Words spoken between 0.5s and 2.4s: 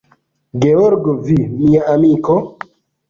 Georgo, vi, mia amiko?